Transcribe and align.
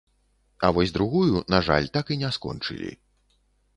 А 0.65 0.71
вось 0.77 0.93
другую, 0.95 1.43
на 1.55 1.59
жаль, 1.67 1.91
так 1.99 2.05
і 2.17 2.21
не 2.25 2.33
скончылі. 2.39 2.91